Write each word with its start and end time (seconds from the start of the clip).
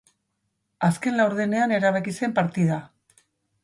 Azken 0.87 1.21
laurdenean 1.21 1.77
erabaki 1.79 2.19
zen 2.19 2.37
partida. 2.43 2.85